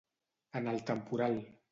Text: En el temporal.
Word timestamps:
En 0.59 0.69
el 0.71 0.81
temporal. 0.89 1.39